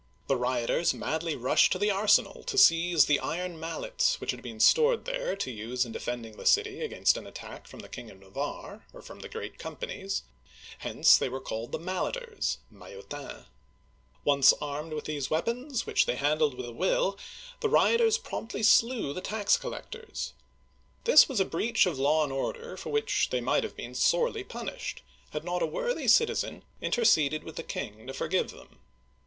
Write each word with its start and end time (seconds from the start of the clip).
The 0.25 0.35
rioters 0.35 0.95
madly 0.95 1.35
rushed 1.35 1.71
to 1.73 1.77
the 1.77 1.91
arsenal 1.91 2.43
to 2.45 2.57
seize 2.57 3.05
the 3.05 3.19
iron 3.19 3.59
mallets 3.59 4.19
which 4.19 4.31
had 4.31 4.41
been 4.41 4.59
stored 4.59 5.05
there 5.05 5.35
to 5.35 5.51
use 5.51 5.85
in 5.85 5.91
defending 5.91 6.37
the 6.37 6.45
city 6.47 6.81
against 6.81 7.17
an 7.17 7.27
attack 7.27 7.67
from 7.67 7.81
the 7.81 7.87
King 7.87 8.09
of 8.09 8.19
Navarre, 8.19 8.83
or 8.93 9.03
the 9.03 9.29
Great 9.29 9.59
Companies; 9.59 10.23
hence 10.79 11.19
they 11.19 11.29
were 11.29 11.39
called 11.39 11.71
the 11.71 11.77
Mal 11.77 12.05
leters 12.05 12.57
{Maillotins), 12.71 13.45
Once 14.23 14.53
armed 14.59 14.91
with 14.93 15.05
these 15.05 15.29
weapons, 15.29 15.85
which 15.85 16.07
they 16.07 16.15
handled 16.15 16.55
with 16.55 16.65
a 16.65 16.71
will, 16.73 17.15
the 17.59 17.69
rioters 17.69 18.17
promptly 18.17 18.63
slew 18.63 19.13
the 19.13 19.21
tax 19.21 19.55
collectors. 19.55 20.33
This 21.03 21.29
was 21.29 21.39
a 21.39 21.45
breach 21.45 21.85
of 21.85 21.99
law 21.99 22.23
and 22.23 22.33
order 22.33 22.75
for 22.75 22.89
which 22.89 23.29
they 23.29 23.39
might 23.39 23.63
have 23.63 23.75
been 23.75 23.93
sorely 23.93 24.43
punished, 24.43 25.03
had 25.29 25.43
not 25.43 25.61
a 25.61 25.67
worthy 25.67 26.07
citizen 26.07 26.63
interceded 26.81 27.43
with 27.43 27.55
the 27.55 27.61
king 27.61 28.07
to 28.07 28.15
forgive 28.15 28.49
them. 28.49 28.79